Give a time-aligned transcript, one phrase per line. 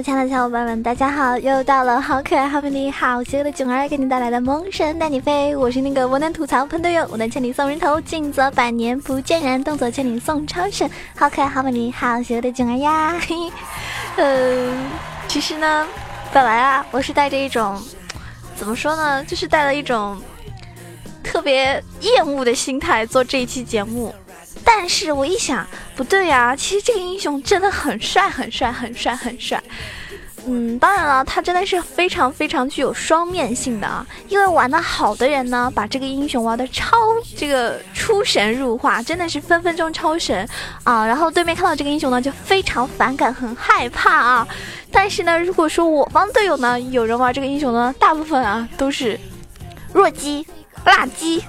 [0.00, 1.36] 亲爱的小伙伴们，大家好！
[1.36, 5.54] 又到了好可爱、好美丽、好邪恶的囧儿给你带来的萌神带你飞。
[5.56, 10.88] 我是那个我能吐槽喷队友，我能千里送人头，静则百年不见人，动作千里送超神。
[11.16, 13.18] 好可爱、好美丽、好邪恶的囧儿呀！
[13.20, 13.34] 嘿，
[14.16, 14.72] 呃，
[15.26, 15.86] 其实呢，
[16.32, 17.76] 本来啊，我是带着一种
[18.56, 20.16] 怎么说呢，就是带了一种
[21.22, 24.14] 特别厌恶的心态做这一期节目。
[24.64, 25.66] 但是我一想，
[25.96, 29.62] 不对呀，其实这个英雄真的很帅，很帅，很帅，很帅。
[30.44, 34.04] 嗯，当然了，他真的是非常非常具有双面性的啊。
[34.28, 36.96] 因为玩的好的人呢，把这个英雄玩的超
[37.36, 40.48] 这个出神入化，真的是分分钟超神
[40.82, 41.06] 啊。
[41.06, 44.48] 然后对面看到这个英雄呢，就非常反感，很害怕啊。
[44.90, 49.18] 但是呢，如果说我方队友呢，有人玩这个英雄呢，大部分啊都是
[49.92, 50.44] 弱鸡、
[50.84, 51.40] 垃圾。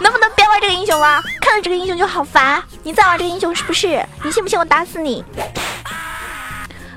[0.00, 1.22] 能不能别玩这个英雄了？
[1.40, 2.62] 看到这个英雄就好烦。
[2.82, 4.04] 你再玩这个英雄是不是？
[4.24, 5.24] 你信不信我打死你？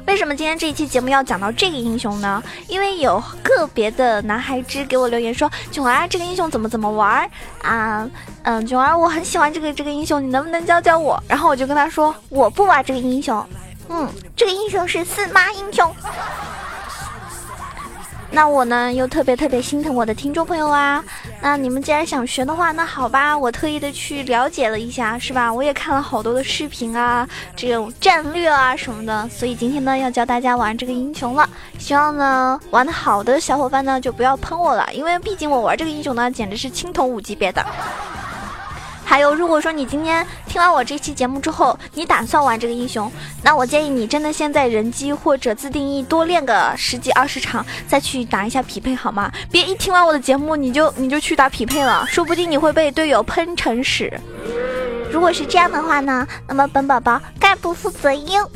[0.05, 2.43] 为什么今天这一期节目要讲到这个英雄呢？
[2.67, 7.29] 因为有个别的男孩子给我留言说：“囧儿，这个英雄怎么怎么玩
[7.61, 8.07] 啊？”
[8.43, 11.21] 嗯，囧儿，我很喜欢这个这个英雄，你能不能教教我？
[11.27, 13.43] 然后我就跟他说：“我不玩这个英雄。”
[13.89, 15.93] 嗯，这个英雄是四妈英雄。
[18.35, 21.05] 那我呢，又特别特别心疼我的听众朋友啊。
[21.39, 25.53] 那你们既然想学的话，那好吧，我特意的去了解了一下，是吧？
[25.53, 29.29] 我也看了好多的视频啊，这种战略啊什么的。
[29.29, 31.47] 所以今天呢，要教大家玩这个英雄了。
[31.77, 37.63] 希望呢，玩的好的小伙伴呢，就不要喷我了，因为毕竟我玩这个英雄呢，简直是青铜五级别的。
[39.05, 43.11] 还有，如果说你今天听完我这期节目之后，你打算玩这个英雄，
[43.43, 49.31] 那我建议你真的先在人机或者自定义多练个十几二十场，再去打一下匹配，好吗？
[49.51, 54.11] 别一听完我的节目你就你就去打匹配了，说不定你会被队友喷成屎。
[55.11, 58.49] 如果是这样的话呢，那么本宝宝概不负责哟。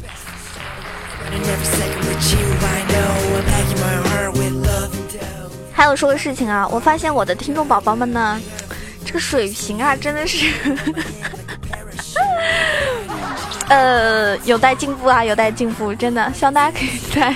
[5.71, 8.41] 还有说个事情啊，我发现我的听众宝宝们呢。
[9.07, 10.51] 这个水平啊，真的是，
[13.69, 17.33] 呃，有待进步啊，有待进步，真的，希望大家可以在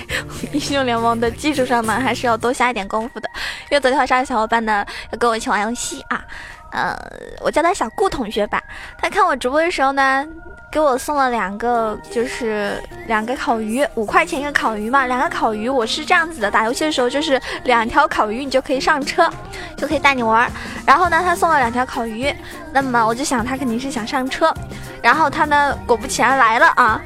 [0.52, 3.30] 英雄联盟的基础上呢，还是要多下一点功夫的。
[3.70, 6.22] 因为昨天晚上小伙伴呢要跟我一起玩游戏啊，
[6.74, 6.94] 呃，
[7.40, 8.62] 我叫他小顾同学吧，
[8.98, 10.28] 他看我直播的时候呢。
[10.72, 15.06] 给我送了两个，就是两个烤鱼，五块钱一个烤鱼嘛。
[15.06, 19.30] 两个烤鱼，我是这样子的，打游戏的时候就是两条烤鱼，你就可以上车，
[19.76, 20.50] 就可以带你玩。
[20.86, 22.34] 然后呢，他送了两条烤鱼，
[22.72, 24.54] 那么我就想他肯定是想上车。
[25.02, 27.02] 然后他呢，果不其然来了啊。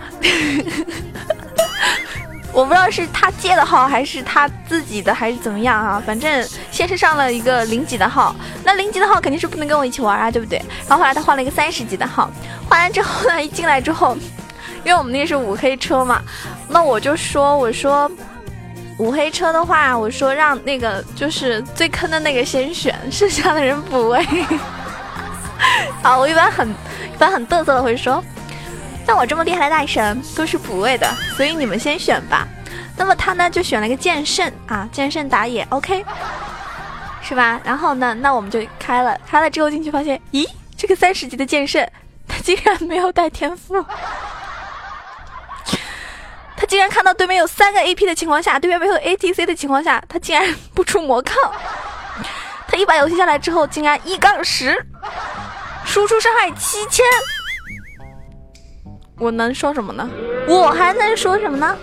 [2.55, 6.01] 我不知道是他借的号还是他自己的还是怎么样啊？
[6.05, 8.33] 反正先是上了一个零级的号，
[8.63, 10.57] 那零级的号肯定是不能跟我一起玩啊，对不对？
[10.88, 12.31] 然后后来他换了一个三十级的号，
[12.69, 14.15] 换完之后呢，一进来之后，
[14.85, 16.21] 因为我们那是五黑车嘛，
[16.69, 18.09] 那我就说我说
[18.99, 24.25] 五黑车的话，我说让那个就是最坑的那个先选，剩下的人补位。
[26.01, 28.23] 好，我一般很一般很嘚瑟的会说。
[29.05, 31.07] 像我这么厉害的大神都是补位的，
[31.38, 32.47] 所以你们先选吧。
[32.97, 36.03] 那么他呢就选了个剑圣啊，剑圣打野 OK，
[37.21, 37.59] 是吧？
[37.63, 41.88] 然后呢，那我们就开了，开了之后进去发现，咦，这个三十级的剑圣
[42.27, 43.85] 他竟然没有带天赋，
[46.57, 51.35] 他竟然看到对面有三个 AP 的情况下，对面没有 ATC 的情况下，他竟然不出魔抗，
[52.67, 54.83] 他一把游戏下来之后竟然一杠十，
[55.85, 57.05] 输出伤害七千。
[59.17, 60.09] 我能说什么呢？
[60.47, 61.77] 我还能说什么呢？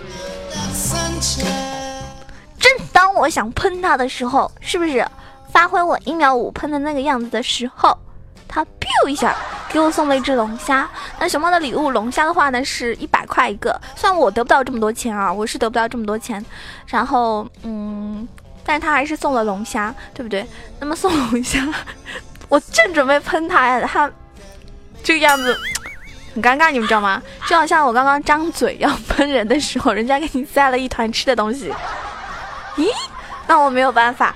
[2.59, 5.05] 正当我想喷他的时候，是不是
[5.51, 7.97] 发挥我一秒五喷的那个样子的时候，
[8.47, 9.35] 他 biu 一下
[9.69, 10.87] 给我送了一只龙虾。
[11.19, 13.79] 那熊猫的礼物龙虾的话呢，是一百块一个。
[13.95, 16.43] 虽然我得不到这么多钱啊，我是得不到这么多钱。
[16.85, 18.27] 然后，嗯，
[18.63, 20.45] 但是他还是送了龙虾，对不对？
[20.79, 21.67] 那么送龙虾，
[22.47, 24.09] 我正准备喷他呀，他
[25.03, 25.57] 这个样子。
[26.33, 27.21] 很尴尬，你们知道吗？
[27.47, 31.71] 就好像我刚刚张嘴要喷人的时候，人家给你塞了一团吃的东西。
[32.75, 32.87] 咦？
[33.45, 34.33] 那我没有办法，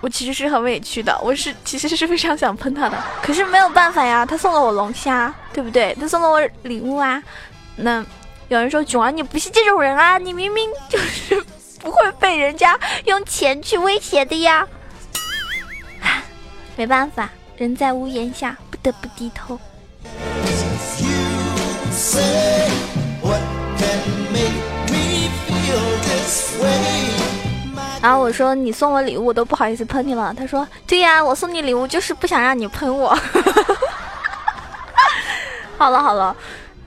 [0.00, 1.18] 我其实是很委屈的。
[1.22, 4.26] 我是其实是非常想喷他的，可是没有办法呀。
[4.26, 5.96] 他送了我龙虾，对不对？
[6.00, 7.22] 他送了我礼物啊。
[7.76, 8.04] 那
[8.48, 11.40] 有人说囧儿你不是这种人啊，你明明就是
[11.80, 14.66] 不会被人家用钱去威胁的呀。
[16.76, 19.58] 没办法，人在屋檐下，不得不低头。
[28.02, 30.34] 然后我说你送我礼物我都不好意思喷你了。
[30.36, 33.16] 他说对呀，我送你礼物就是不想让你喷我。
[35.76, 36.34] 好了好了，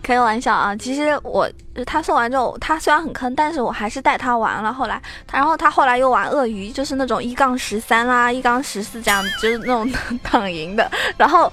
[0.02, 0.76] 开个玩笑啊！
[0.76, 1.48] 其实我
[1.86, 4.74] 他送完之后，他虽然很坑，但是我还是带他玩了。
[4.74, 9.88] 后来他，然后他后来又玩鳄鱼，就是那种一杠十三啦，一杠十四这样，就是那种
[10.24, 10.92] 躺赢的。
[11.16, 11.52] 然后。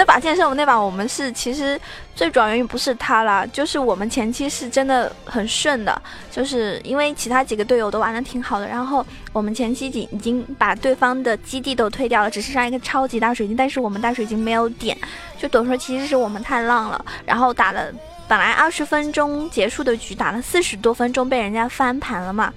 [0.00, 1.78] 那把剑圣，那把我们是其实
[2.16, 6.00] 最主要原因不是他啦，就是我们前期是真的很顺的，
[6.30, 14.96] 就是因为其他几个队友都玩的挺好的，然后我们前期已已经把对方的基地都推掉了，只剩下一个超级大水晶，但是我们大水晶没有点，
[15.38, 17.92] 就等于说其实是我们太浪了，然后打了
[18.26, 22.50] 本来二十分钟结束的局，打了四十多分钟被人家翻盘了嘛，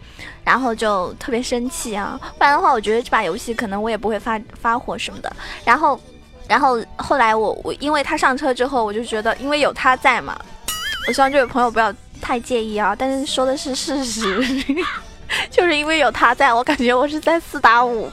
[0.45, 5.29] 然后就特别生气啊，不然的话我觉得这把游戏可能我也不会发发火什么的，
[5.65, 5.99] 然后。
[6.53, 10.37] 然后后来我我因为他上车之后，我就觉得因为有他在嘛，
[11.07, 11.91] 我希望这位朋友不要
[12.21, 12.95] 太介意啊。
[12.95, 14.39] 但是说的是事实，
[15.49, 18.07] 就是因为有他在，我感觉我是在四打五，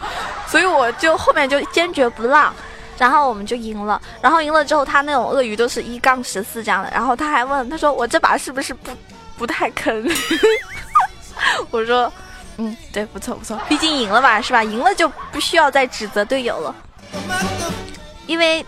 [0.46, 2.50] 所以我就后面就坚决不让，
[2.96, 4.00] 然后我们就赢了。
[4.22, 6.90] 然后赢了之后，他那种鳄鱼都是一杠十四这样的。
[6.90, 8.90] 然后他还问他说：“我这把是不是不
[9.36, 10.10] 不太坑？”
[11.70, 12.10] 我说
[12.56, 14.64] ：“嗯，对，不错不错，毕竟赢了吧，是吧？
[14.64, 16.74] 赢了就不需要再指责队友了。”
[18.30, 18.64] 因为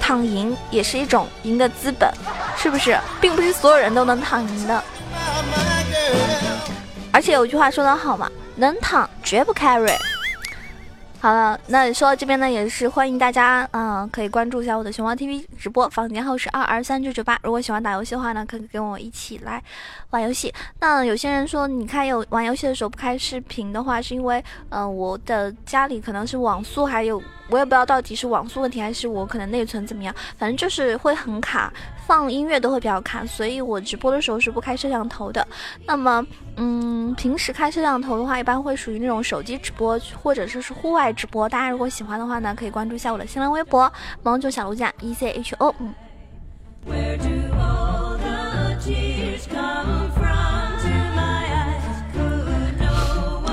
[0.00, 2.12] 躺赢也是一种赢的资本，
[2.56, 2.98] 是不是？
[3.20, 4.82] 并不是所有人都能躺赢的。
[7.12, 9.96] 而且有句话说得好嘛，能躺绝不 carry。
[11.24, 17.40] 好了，那说到这边呢，也是欢迎大家，嗯，可以关注一下我的熊猫 TV 直播，房间号是二二三九九八。
[17.42, 19.62] 如果喜欢打游戏的话呢，可以跟我一起来
[20.10, 20.52] 玩游戏。
[20.80, 27.22] 那有些人说，你看有玩游戏的时候不开视频的话，是因为，嗯，我的家里可能是网速还有。
[27.50, 31.70] 我也不知道到底是网速问题还是我可能内存怎么样，反正就是会很卡，
[32.06, 35.46] 放音乐都会比较卡，所以我直播的时候是不开摄像头的。
[35.86, 36.24] 那么，
[36.56, 41.48] 嗯，平时开摄像头的话，一般会属于那种手机直播或者说是户外直播。
[41.48, 43.90] 大家如果喜欢的话呢，可以关注一下我的新浪微博
[44.22, 45.74] “萌九小鹿酱 E C H O”。
[45.78, 45.94] 嗯。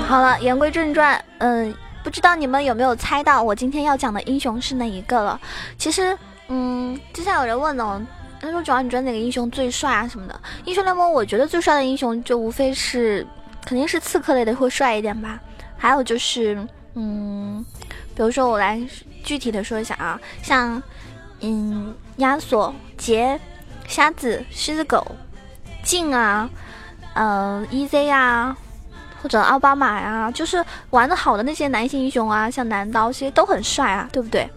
[0.06, 1.74] 好了，言归正传，嗯。
[2.04, 5.40] 不知道你们有没有猜到我今天要讲的英雄是哪一个了？
[5.78, 8.04] 其实，嗯，之前有人问呢，
[8.42, 13.26] 他说：“主要你觉得哪个英雄最帅啊什么的？”英雄联盟我觉得最帅的英雄就无非是，
[13.64, 15.40] 肯定是刺客类的会帅一点吧。
[15.78, 17.64] 还有就是，嗯，
[18.14, 18.80] 比如说我来
[19.24, 20.82] 具体的说一下啊，像，
[21.40, 23.40] 嗯，亚索、杰、
[23.86, 25.06] 瞎子、狮子狗、
[25.82, 26.50] 镜啊，
[27.14, 28.56] 嗯，EZ 啊。
[29.22, 34.50] 或者奥巴马呀，就是玩的好的那些男性英雄啊，像男刀，其实都很帅啊，对不对？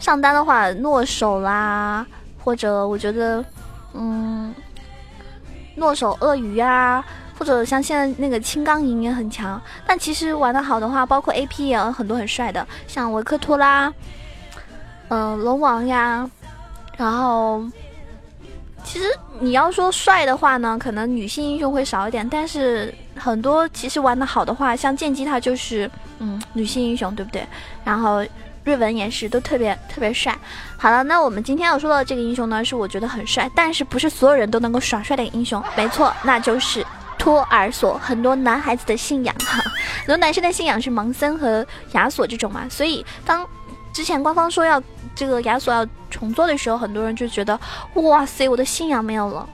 [0.00, 2.04] 上单的话，诺手啦，
[2.44, 3.42] 或者我觉得，
[3.94, 4.54] 嗯，
[5.76, 7.02] 诺手鳄鱼啊，
[7.38, 9.60] 或者像现在那个青钢银也很强。
[9.86, 13.92] 但其实玩的好的话，包括 AP 也有很多很帅的，像维克托拉，
[15.08, 16.30] 嗯，龙王呀，
[16.98, 17.64] 然后。
[18.86, 19.06] 其实
[19.40, 27.46] 你要说帅的话呢，可能女性英雄会少一点，但是很多其实玩的好的话，像剑姬她就是嗯女性英雄，对不对？
[27.82, 28.22] 然后
[28.64, 30.36] 瑞文也是，都特别特别帅。
[30.76, 35.62] 好了，那我们今天要说到的这个英雄呢，是我觉得很帅，但是不是所有人都能够耍帅的英雄。
[35.76, 36.84] 没错，那就是
[37.18, 39.62] 托儿索，很多男孩子的信仰哈，
[40.00, 43.46] 很多男生的信仰是盲森和亚索这种嘛，所以当。
[43.92, 44.82] 之前官方说要
[45.14, 47.56] 这个亚索要重做的时候，很多人就觉得，
[47.94, 49.48] 哇塞，我的信仰没有了。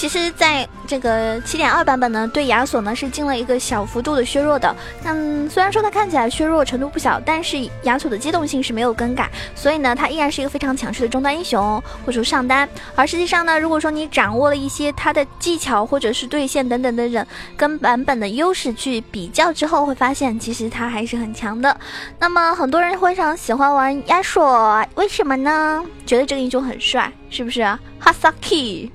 [0.00, 4.74] 其实，在这个七点二版本呢，对亚索呢是进了一个小幅度的削弱的。
[5.04, 12.66] 嗯，虽然说它看起来削弱程度不小，但是亚索的机动性是没有更改，所以呢，它依然是一个非常强势的中单英雄，或者说上单。
[12.94, 21.78] 而实际上呢，如果说你掌握了一些它的技巧或者是对线等等的人跟版本的优势去比较之后，会发现其实它还是很强的。
[22.18, 25.84] 那么很多人非常喜欢玩亚索，为什么呢？
[26.06, 27.60] 觉得这个英雄很帅，是不是？
[27.98, 28.90] 哈萨克。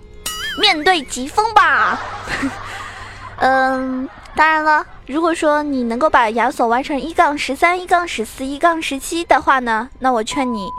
[0.60, 2.00] 面对疾风吧，
[3.38, 10.70] 嗯，当然了，如果说你能够把亚索玩成一杠十三、一杠十四、一杠十七的话呢，那我劝你，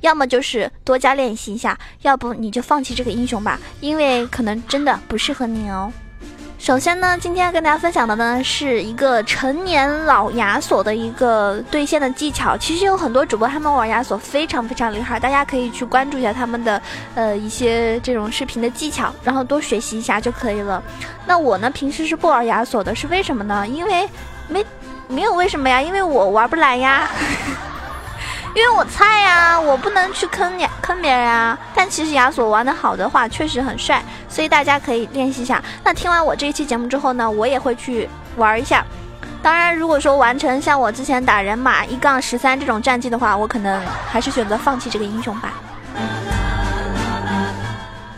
[0.00, 5.92] 要么就是多加练习一下，要不你就放弃这个英雄吧，因为可能真的不适合你哦。
[6.60, 12.54] 首先呢，今天要跟大家分享的呢，是一个成年老亚索的一个对线的技巧。
[12.54, 16.80] 其实有很多主播他们玩亚索非常非常厉害，大家可以去关注一下他们的
[17.14, 20.82] 呃一些这种视频的技巧，然后多学习一下就可以了。
[21.24, 23.66] 那我呢，平时是不玩亚索的，是为什么呢？
[23.66, 24.06] 因为
[24.46, 24.62] 没
[25.08, 27.08] 没有为什么呀，因为我玩不来呀。
[28.54, 31.56] 因为我菜呀，我不能去坑你坑别人啊。
[31.74, 35.62] 但其实亚索玩的好的话，确实很帅，所以大家可以练习一下。
[35.84, 38.84] 那听完我这一期节目之后呢，我也会去玩一下。
[39.42, 43.80] 当然，如果说完成像我之前打人马一杠十三这种战绩的话，我可能
[44.10, 45.54] 还是选择放弃这个英雄吧。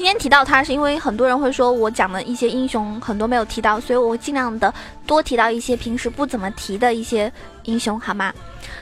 [0.02, 4.74] 今天提到他，是因为很多人会说我讲的一些英雄很多没有提到，所以我尽量的
[5.06, 7.32] 多提到一些平时不怎么提的一些
[7.66, 8.34] 英雄，好吗？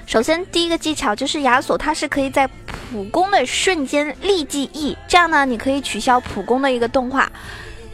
[0.06, 2.48] 首先，第一个技巧就是亚索，它是可以在
[2.90, 7.30] 普攻的瞬间立即 E，这样呢，你可以取消普攻的一个动画。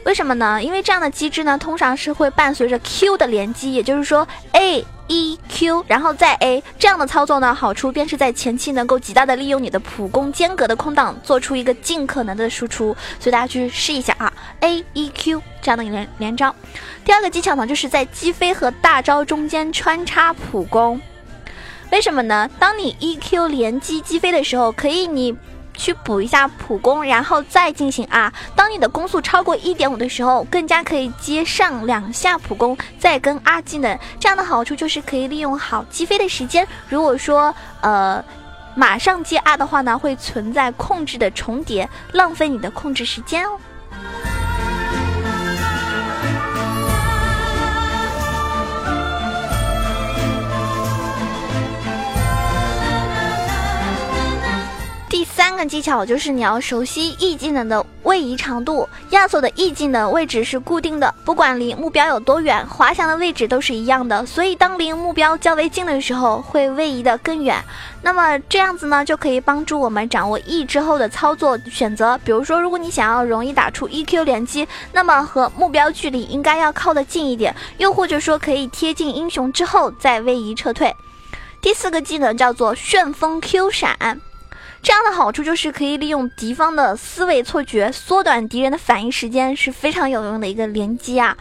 [0.04, 0.62] 为什么呢？
[0.62, 12.96] 因为这样的机制呢，通常是会伴随着 Q 的连击，也就是说 A E Q，然后再 A 这样的操作呢，好处便是在前期能够极大的利用你的普攻间隔的空档，做出一个尽可能的输出。
[13.18, 16.54] 所以大家去试一下啊，A E Q 这样的连连招。
[17.04, 21.00] 第二个技巧呢，就是在击飞和大招中间穿插普攻。
[21.92, 22.50] 为什么呢？
[22.58, 25.36] 当你 E Q 连击击飞的时候，可以你。
[25.76, 28.32] 去补一下普攻，然后再进行啊。
[28.54, 33.98] 当你的攻速超过一点五的时候，更加可以接上两下普攻，再跟二技能。
[34.18, 36.66] 这样的好处就是可以利用好击飞的时间。
[36.88, 38.24] 如果说呃
[38.74, 43.58] 马上接二的话呢，会存在控制的重叠，浪费你的控制时间哦。
[55.36, 58.88] 三个技巧就是你要熟悉 E 技能的位移长度。
[59.10, 64.24] 亚索的 E 技能位置是固定的，不管离目标有多远，滑翔的位置都是一样的。
[64.24, 67.62] 所以当离目标较为近的时候，会位移的更远。
[68.00, 72.18] 那么这样子呢，就可以帮助我们掌握 E 之后的操作选择。
[72.24, 80.96] 比如说，如果你想要容易打出 EQ 连击，那么和目标距离应该要靠得近一点，又或者说可以贴近英雄之后再位移撤退。
[81.60, 84.22] 第四个技能叫做旋风 Q 闪。
[84.86, 91.36] 这样的好处就是可以利用敌方的思维错觉，缩短敌人的反应时间，是非常有用的一个连击啊。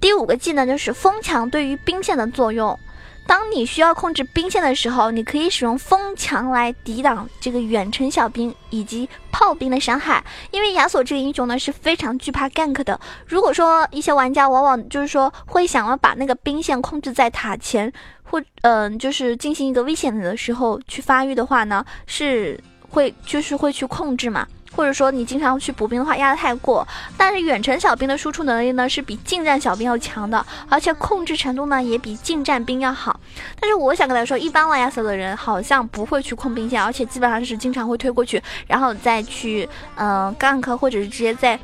[0.00, 2.78] 第五个技能就是风墙对于兵线的作用。
[3.26, 10.24] 当你需要控制兵线的时候，你可以使用风墙来抵挡这个远程小兵以及炮兵的伤害。
[10.52, 13.00] 因为亚索这个英雄呢是非常惧怕 gank 的。
[13.26, 22.56] 如果说一些玩家往往就是说会想要把那个兵线控制在塔前，或嗯就是进行一个危险的时候去发育的话呢，是。
[22.90, 33.18] 会就是会去控制嘛，或者说你经常去补兵的话压得太过，但是远程小兵的输出能力呢是比近战小兵要强的，而且控制程度呢也比近战兵要好。
[33.60, 41.58] 但是我想跟大家说，一般玩亚瑟的人好像不会去控兵线，而且基本上是经常会推过去，然后再去嗯 gank 或者是直接在，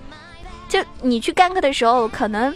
[0.68, 2.54] 就你去 gank 的时候可能。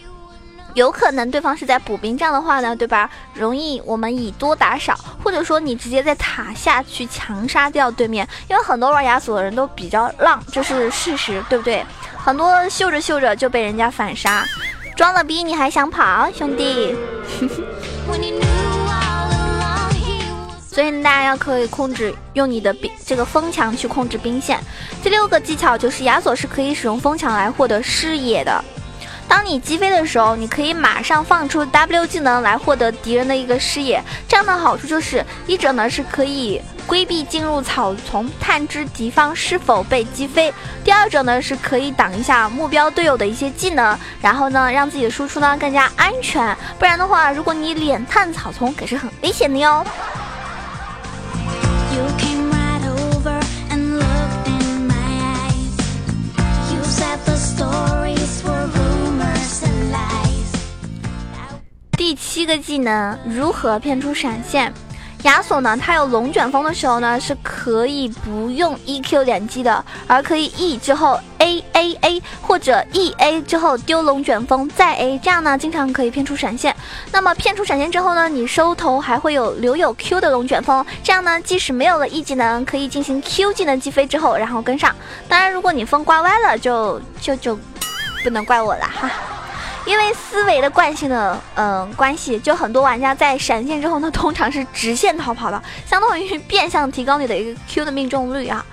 [0.76, 3.08] 有可能对方是在补兵，这样的话呢，对吧？
[3.32, 11.82] 容易我们以多打少，或者说你直接在塔下去强杀掉对面，因为很多玩亚索的人都比较浪，这是事实，对不对？
[12.18, 14.44] 很多秀着秀着就被人家反杀，
[14.94, 16.94] 装了逼你还想跑，兄弟？
[20.70, 24.60] 所以大家要可以控制用你的兵这个风墙去控制兵线。
[25.02, 28.62] 第六个技巧就是亚索是可以使用风墙来获得视野的。
[29.28, 34.02] 当你击飞的时候，你可以马上放出 W 技能来获得敌人的一个视野。
[34.28, 40.50] 这样的好处就是，一者呢是可以规避进入草丛，探知敌方是否被击飞；
[40.84, 46.56] 第二者呢是可以挡一下目标队友的一些技能，然后呢让自己的输出呢更加安全。
[46.78, 49.84] 不然的话，如果你脸探草丛，可是很危险的哟。
[62.46, 64.72] 第七个技能如何骗出闪现？
[65.24, 65.76] 亚索呢？
[65.76, 76.74] 他有龙卷风的时候呢，是可以不用 E Q 连击的，而可以 E 之后 A A A 或者 E A 之后丢龙卷风再 A，这样呢经常可以骗出闪现。
[77.10, 84.94] 那么骗出闪现之后呢，你收头还会有留有 Q 的龙卷风，这样呢即使没有了 E 技能，可以进行 Q 技能击飞之后然后跟上。
[85.28, 87.58] 当然，如果你风刮歪了，就就就
[88.22, 89.10] 不能怪我了哈。
[89.86, 98.66] 因为思维的惯性的嗯关系，就很多玩家在闪现之后呢，通常是直线逃跑的，相当于变相提高你的一个 Q 的命中率啊。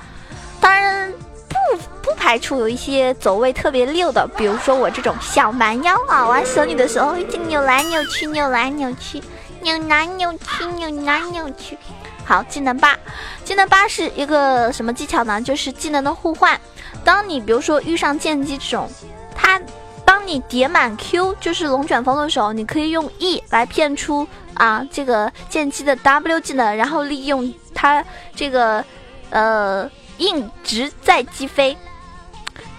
[0.59, 1.13] 当然
[1.47, 1.55] 不
[2.01, 9.21] 不排除有一些走位特别溜的，比如说我这种小蛮腰啊，玩蛇女的时候就扭来扭去，扭来扭去，
[9.61, 11.77] 扭来扭去，扭来扭去。
[12.25, 12.97] 好，技能八，
[13.45, 15.39] 技能八是一个什么技巧呢？
[15.39, 16.59] 就是技能的互换。
[17.03, 18.89] 当你比如说遇上剑姬这种，
[19.35, 19.61] 它。
[20.05, 28.03] 当你叠满 Q 就是龙卷风的时候，你可以用 E 来骗出啊这个剑姬的 W 技能，然后利用它。
[28.35, 28.83] 这个
[29.29, 31.77] 呃硬直在击飞。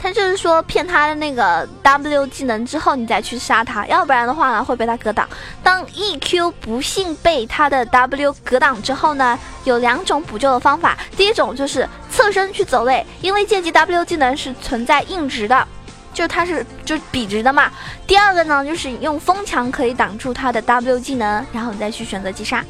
[0.00, 5.26] 他就是说骗他的那个 W 技能之后，你再去杀他，要不然的话呢会被他格挡。
[5.62, 10.98] 当 EQ 不幸被他的 W 格挡之后呢，有两种补救的方法。
[11.16, 15.66] 第一种就是侧身去走位，因为剑姬 W 技能是存在硬直的，
[16.14, 17.70] 就它是就笔直的嘛。
[18.06, 22.64] 第二个呢就是用风墙可以挡住它的 W 技能，然后你再去选择击杀。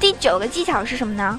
[0.00, 1.38] 第九个技巧是什么呢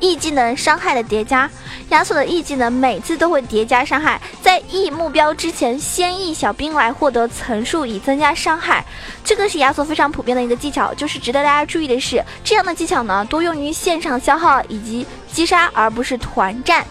[0.00, 1.50] ？E 技能伤害的叠加，
[1.88, 8.84] 亚索的 E 技能每次都会叠加伤害，在 E 目标之前先 E 小兵来获得层数以增加伤害，
[9.24, 10.94] 这个是亚索非常普遍的一个技巧。
[10.94, 16.86] 就是值得大家注意的是，这样的技巧呢多用于线上消耗以及击杀，而不是团战。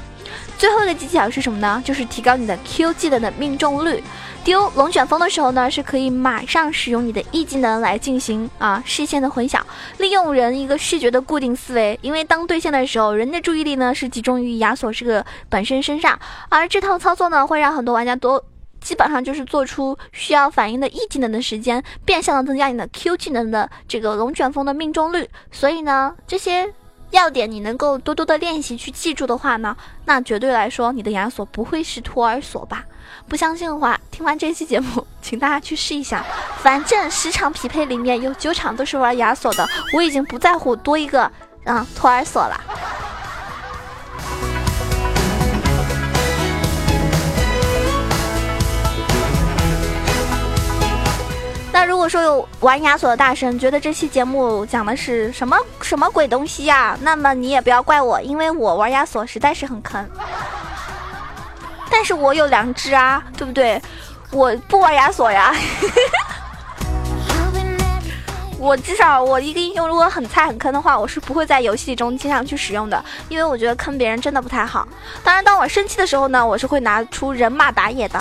[0.58, 1.82] 最后一个技巧是什么呢？
[1.86, 4.04] 就是提高你的 Q 技能的命中率。
[4.44, 9.60] 丢龙卷风的时候呢，是可以马上使用你的 E 技能来进行啊视线的混淆，
[9.98, 12.00] 利用人一个视觉的固定思维。
[12.02, 16.18] 因为当对线的时候，人的注意力呢是集中于亚索这个本身身上，
[16.50, 18.42] 而这套操作呢会让很多玩家都
[18.80, 25.30] 基本上就是做出需要反应的 E 技能的时间，变相的增加你的 Q 技能的这个龙卷风的命中率。
[25.52, 26.74] 所以呢，这些。
[27.12, 32.84] 要点你能够多多的练习去记住的话呢，那绝对来说你的亚索不会是托儿所吧？
[33.28, 36.26] 不相信的话，听完这期节目，请大家去试一下。
[36.58, 41.32] 反正十场匹配里面有九场都是玩亚索的，我已经不在乎多一个
[41.64, 42.60] 嗯托儿所了。
[51.88, 60.06] 如果说有玩亚索的大神觉得这期节目讲的是什么什么鬼东西呀，那么你也不要怪我，因为我玩亚索实在是很坑。
[61.90, 63.82] 但是我有良知啊，对不对？
[64.32, 65.56] 我不玩亚索呀。
[68.60, 74.86] 我至少我一个英雄如果很菜很坑的话，我是不会在游戏中经常去使用的，因为我觉得坑别人真的不太好。
[75.24, 78.20] 当然，当我生气的时候呢，我是会拿出人马打野的。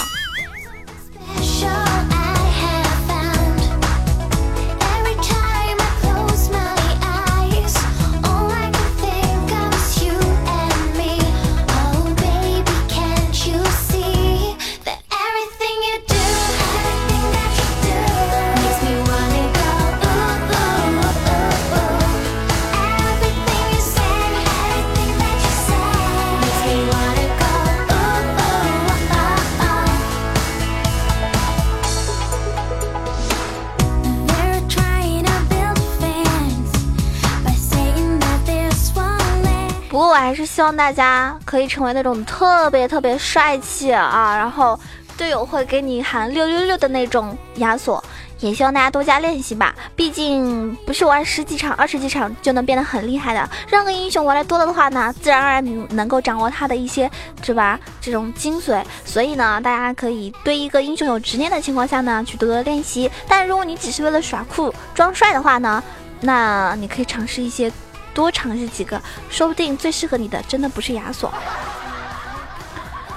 [40.17, 44.81] 我还是希望大家可以成为那种特别特别帅气啊，然后
[45.15, 48.03] 队友会给你喊六六六的那种亚索。
[48.41, 53.47] 也希望大家多加练习吧，毕竟不是玩十几场、二十几场就能变得很厉害的。
[53.69, 57.11] 让个英雄玩的多了的话呢，自然而然你能够掌握他的一些，
[57.43, 57.79] 是吧？
[58.01, 58.83] 这种精髓。
[59.05, 63.11] 所以呢，大家可以对一个英雄有执念的情况下呢，去多多练习。
[63.29, 65.83] 但如果你只是为了耍酷装帅的话呢，
[66.21, 67.71] 那你可以尝试一些。
[68.17, 68.99] 多尝试几个，
[69.29, 71.31] 说不定最适合你的真的不是亚索。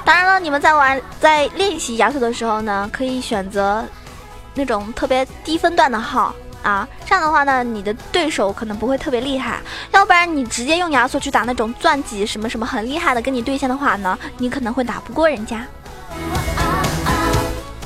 [0.03, 3.85] 当然了，你们在玩在练习亚索的时候呢，可以选择
[4.55, 9.61] 那种特别低分段的号啊，这样的话呢，你的对手可能不会特别厉害。
[9.91, 15.65] 要不然你直接用亚索去打那种钻级什么什么很厉害的跟你对线的话呢，你可能会打不过人家，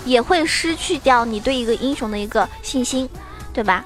[0.03, 3.07] 也会失去掉你对一个英雄的一个信心，
[3.53, 3.85] 对吧？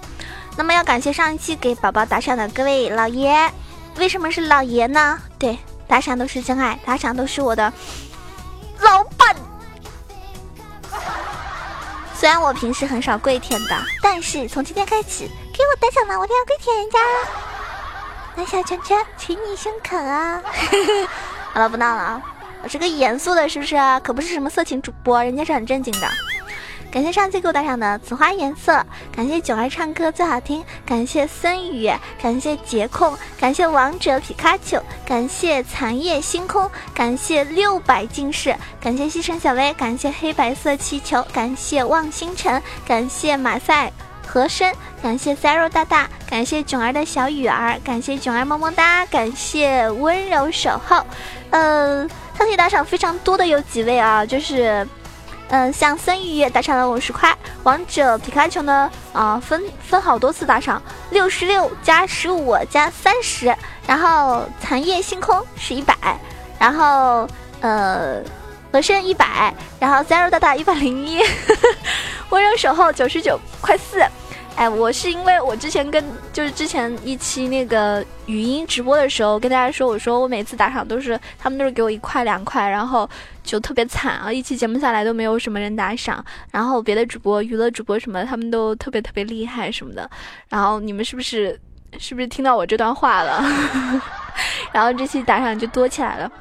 [0.58, 3.50] 那么要感谢上一期给宝宝打赏的各位老爷，
[3.98, 5.20] 为什么是老爷呢？
[5.38, 7.72] 对，打赏都是真爱，打赏都是我的
[8.80, 9.36] 老板。
[12.16, 17.00] 虽然我平时很少跪舔的，但是从今天开始给我打赏呢，我一定要跪舔人家。
[18.36, 20.42] 来小圈圈，请你胸口啊！
[21.54, 22.22] 好了，不闹了啊，
[22.64, 23.76] 我是个严肃的，是不是？
[24.04, 26.08] 可不是什么色情主播，人家是很正经的。
[26.90, 28.84] 感谢上期给我打赏的紫花颜色，
[29.16, 43.92] 感谢九儿唱歌最好听，感谢森雨，感谢杰控，感谢王者皮卡丘，感谢残夜星空，感谢六百进士，感谢西城小薇，感谢黑白色气球，感谢望星辰，感谢马赛
[44.26, 44.74] 和声，
[45.04, 51.06] 感谢 zero 大大，感谢囧儿的小雨儿，感谢囧儿么么哒，感谢温柔守候。
[51.52, 54.88] 呃，上期打赏非常多的有几位啊，就是。
[55.50, 60.82] 嗯，像森玉打赏了五十块，王者皮卡丘呢啊分分好多次打赏，
[61.12, 63.56] 六十六加十五加三十，
[63.88, 65.96] 然后残夜星空是一百，
[66.60, 67.28] 然后
[67.62, 68.22] 呃
[68.72, 71.24] 和声一百，然后 zero 大大一百零一，
[72.30, 74.06] 温柔守候九十九块四，
[74.58, 83.08] 哎，我是因为我之前跟就是之前一期那个语音直播的时候跟大家说，我说我每次打赏都是他们都是给我一块两块，然后
[83.44, 90.10] 就特别惨啊，一期节目下来都没有什么人打赏，然后别的主播娱乐主播什么他们都特别特别厉害什么的，
[90.50, 91.58] 然后你们是不是
[92.00, 93.44] 是不是听到我这段话了？
[94.74, 96.32] 然后这期打赏就多起来了。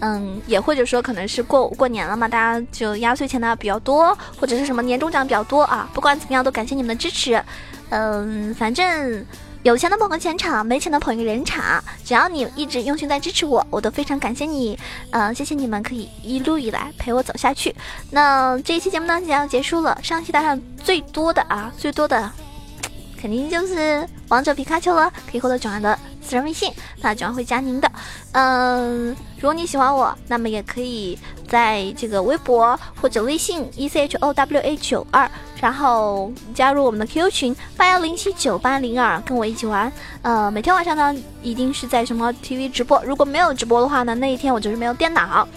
[0.00, 5.88] 嗯，也或者说可能是过过年了嘛，大家就压岁钱呢比较多，或者是什么年终奖比较多啊。
[5.92, 7.42] 不管怎么样，都感谢你们的支持。
[7.90, 9.24] 嗯，反正
[9.64, 11.82] 有钱的捧个钱场，没钱的捧一个人场。
[12.04, 14.78] 只要你一直用心在支持我，我都非常感谢你。
[15.10, 17.74] 嗯，谢谢你们可以一路以来陪我走下去。
[18.10, 19.98] 那这一期节目呢，即将结束了。
[20.02, 22.30] 上期打赏最多的啊，最多的
[23.20, 25.98] 肯定就是王者皮卡丘了，可以获得九万的。
[26.28, 27.90] 私人微信，那九安会加您的。
[28.32, 35.26] 嗯，如果你喜欢我，那么也可以在这个微博或者微信 e c h o w a 九二，
[35.58, 39.90] 然后加入我们的 QQ 群八幺零七九八零二，跟我一起玩。
[40.20, 43.02] 呃，每天晚上呢，一定是在什么 TV 直播。
[43.06, 45.48] 如果没有直播的话呢，那一天我就是没有电脑。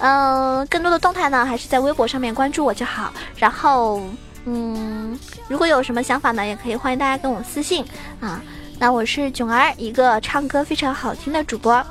[0.00, 3.10] 嗯，更多的动态呢，还是在微博上面关注我就好。
[3.36, 4.02] 然后，
[4.44, 7.82] 嗯，如果有什么想法呢，也可以欢迎大家跟我私信
[8.20, 8.42] 啊。
[8.80, 11.84] 那我是囧儿，一个唱歌非常好听的主播，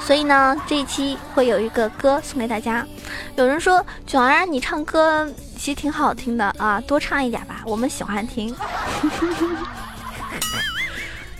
[0.00, 2.86] 所以呢，这一期会有一个歌送给大家。
[3.34, 8.54] 有人说囧儿你唱歌其实挺好听的啊，多唱一点吧，我们喜欢听。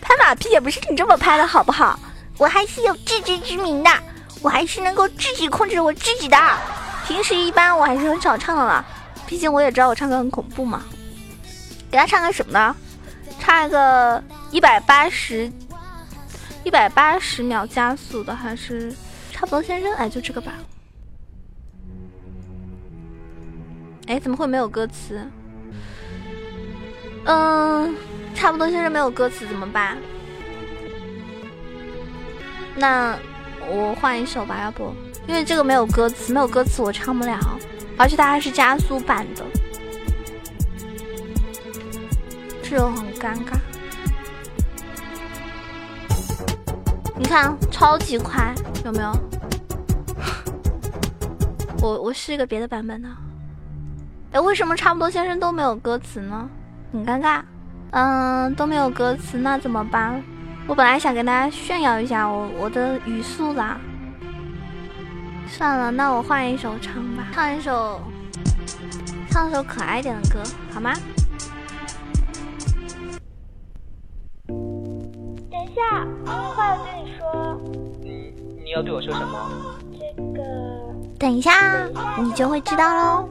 [0.02, 1.96] 拍马屁也不是你这么拍的好不好？
[2.36, 3.90] 我还是有自知之明的，
[4.42, 6.36] 我还是能够自己控制我自己的。
[7.06, 8.84] 平时一般我还是很少唱的了，
[9.24, 10.82] 毕竟我也知道我唱歌很恐怖嘛。
[11.92, 12.74] 给他唱个什么呢？
[13.38, 14.22] 唱一个
[14.52, 15.50] 一百八十，
[16.62, 18.94] 一百八十秒加速的，还是
[19.32, 19.92] 差不多先生？
[19.94, 20.52] 哎，就这个吧。
[24.06, 25.26] 哎，怎么会没有歌词？
[27.24, 27.96] 嗯，
[28.34, 29.96] 差不多先生没有歌词怎么办？
[32.76, 33.18] 那
[33.70, 34.94] 我换一首吧，要不？
[35.26, 37.38] 因为这个没有歌词，没有歌词我唱不了，
[37.96, 39.44] 而且它还是加速版的。
[42.62, 43.56] 这就很尴尬，
[47.22, 48.52] 你看超级快，
[48.84, 49.16] 有没有？
[51.80, 53.08] 我我试一个别的版本的。
[54.32, 56.48] 哎，为什么差不多先生都没有歌词呢？
[56.92, 57.40] 很尴尬。
[57.92, 60.20] 嗯，都没有歌词，那怎么办？
[60.66, 63.78] 我本来想跟大家炫耀一下我我的语速啦。
[65.46, 68.00] 算了，那我换一首唱吧，唱一首，
[69.30, 70.42] 唱一首可爱点的歌，
[70.74, 70.92] 好吗？
[78.72, 79.50] 要对我说什么？
[79.92, 80.42] 这个，
[81.18, 81.86] 等一下，
[82.22, 83.28] 你就会知道喽。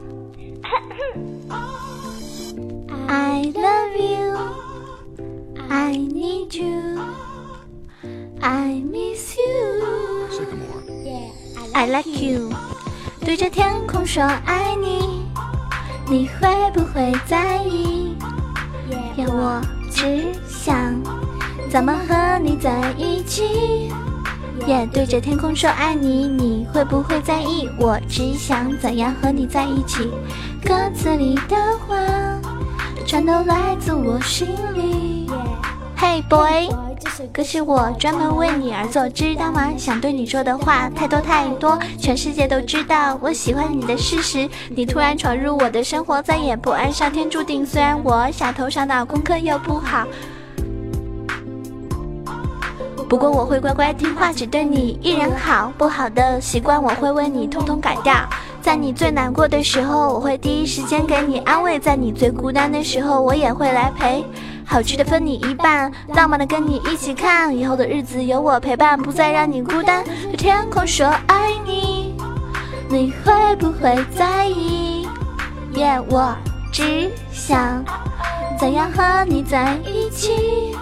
[3.08, 4.38] I love you,
[5.68, 7.00] I need you,
[8.40, 9.82] I miss you,
[11.74, 12.50] I like you。
[13.20, 15.26] 对着天空说爱你，
[16.08, 18.14] 你会不会在意？
[19.16, 20.94] 要我只想。
[21.70, 23.92] 怎么和你在一起？
[24.66, 27.68] 也对着天空说爱你，你会不会在意？
[27.78, 30.10] 我只想怎样和你在一起。
[30.64, 31.96] 歌词里的话，
[33.04, 35.28] 全都来自我心里。
[35.98, 36.68] Hey boy，
[37.00, 39.72] 这首歌是我专门为你而作，知道吗？
[39.76, 44.48] 想对你说的话太多太多，全世界都知道我喜欢你的事实。
[44.68, 47.64] 你突然闯入我的生活，再也不安上天注定。
[47.66, 50.06] 虽然我小头上脑，功课又不好。
[53.12, 55.70] 不过我会乖乖听话，只对你一人好。
[55.76, 58.14] 不好的习惯我会为你通通改掉。
[58.62, 64.24] 在你最难过的时候，我会第一时间给你安慰；在你最孤单的时候，我也会来陪。
[64.64, 67.54] 好吃的分你一半，浪漫的跟你一起看。
[67.54, 70.02] 以后的日子有我陪伴，不再让你孤单。
[70.30, 72.16] 对天空说爱你，
[72.88, 75.06] 你会不会在意？
[75.74, 76.34] 耶，我
[76.72, 77.84] 只想
[78.58, 80.74] 怎样和你在一起。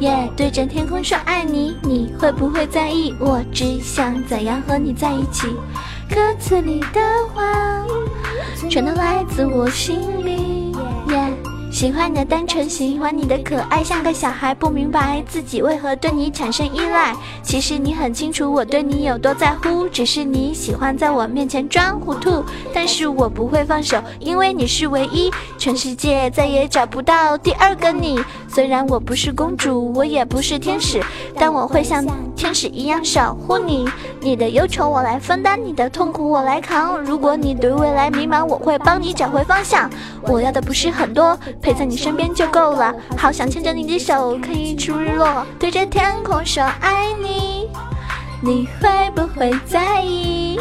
[0.00, 3.14] 耶，对着天空说爱你，你会不会在意？
[3.20, 5.48] 我只想怎样和你在一起。
[6.10, 7.00] 歌词里的
[7.32, 7.44] 话，
[8.68, 10.72] 全都来自我心里。
[11.08, 11.43] 耶。
[11.74, 17.12] 喜欢你的单纯，喜欢你的可爱，像个小孩，不明白自己为何对你产生依赖。
[17.42, 22.44] 其实你很清楚我对你有多在乎，只是你喜欢在我面前装糊涂。
[22.72, 28.22] 但是我不会放手，因为你是唯一，全世界再也找不到第二个你。
[28.46, 31.02] 虽然我不是公主，我也不是天使，
[31.34, 32.06] 但我会像
[32.36, 33.84] 天使一样守护你。
[34.20, 37.00] 你的忧愁我来分担，你的痛苦我来扛。
[37.00, 39.90] 如果你对未来迷茫，我会帮你找回方向。
[40.22, 42.94] 我要的不是很多，陪在你身边就够了。
[43.16, 47.70] 好想牵着你的手，看日出日落，对着天空说爱你。
[48.42, 50.60] 你会不会在意？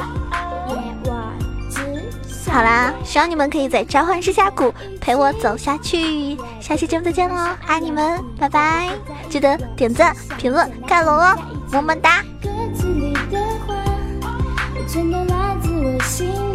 [2.50, 6.38] 好啦，希望你们可以在召唤师峡谷陪我走下去。
[6.62, 8.92] 下期节目再见喽，爱你们，拜拜！
[9.28, 11.36] 记得点赞、评论、看楼哦，
[11.72, 12.22] 么么哒。
[12.42, 13.76] 歌词里的话
[14.88, 16.53] 全都来自我心